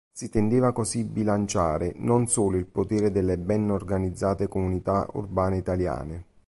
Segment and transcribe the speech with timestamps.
[0.11, 6.25] Si intendeva così bilanciare non solo il potere delle ben organizzate comunità urbane italiane.